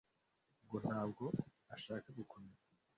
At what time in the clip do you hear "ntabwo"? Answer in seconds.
0.85-1.25